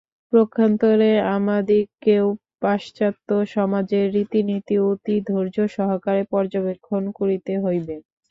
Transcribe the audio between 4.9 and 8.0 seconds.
অতি ধৈর্যসহকারে পর্যবেক্ষণ করিতে হইবে।